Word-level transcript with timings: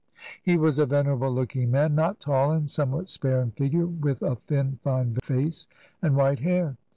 He 0.41 0.57
was 0.57 0.79
a 0.79 0.87
venerable 0.87 1.29
looking 1.31 1.69
man, 1.69 1.93
not 1.93 2.19
tall, 2.19 2.49
and 2.53 2.67
some 2.67 2.89
what 2.89 3.07
spare 3.07 3.39
in 3.39 3.51
figure, 3.51 3.85
with 3.85 4.23
a 4.23 4.35
thin, 4.35 4.79
fine 4.81 5.13
face 5.21 5.67
and 6.01 6.15
white 6.15 6.39
hair. 6.39 6.75